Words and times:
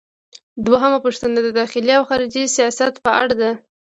دوهمه 0.65 0.99
پوښتنه 1.05 1.39
د 1.43 1.47
داخلي 1.59 1.93
او 1.99 2.03
خارجي 2.09 2.43
سیاست 2.57 2.93
په 3.05 3.11
اړه 3.21 3.35
ده. 3.41 3.51